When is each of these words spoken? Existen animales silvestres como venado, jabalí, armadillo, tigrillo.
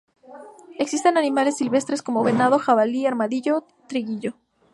Existen 0.79 1.15
animales 1.15 1.57
silvestres 1.57 2.01
como 2.01 2.23
venado, 2.23 2.57
jabalí, 2.57 3.05
armadillo, 3.05 3.65
tigrillo. 3.85 4.33